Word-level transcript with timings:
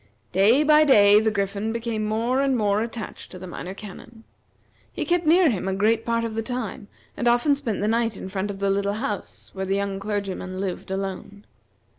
Day 0.31 0.63
by 0.63 0.83
day 0.83 1.19
the 1.19 1.29
Griffin 1.29 1.71
became 1.71 2.03
more 2.05 2.41
and 2.41 2.57
more 2.57 2.81
attached 2.81 3.29
to 3.29 3.37
the 3.37 3.45
Minor 3.45 3.75
Canon. 3.75 4.23
He 4.91 5.05
kept 5.05 5.27
near 5.27 5.51
him 5.51 5.67
a 5.67 5.75
great 5.75 6.07
part 6.07 6.23
of 6.23 6.33
the 6.33 6.41
time, 6.41 6.87
and 7.15 7.27
often 7.27 7.53
spent 7.55 7.81
the 7.81 7.87
night 7.87 8.17
in 8.17 8.27
front 8.27 8.49
of 8.49 8.57
the 8.57 8.71
little 8.71 8.93
house 8.95 9.51
where 9.53 9.67
the 9.67 9.75
young 9.75 9.99
clergyman 9.99 10.59
lived 10.59 10.89
alone. 10.89 11.45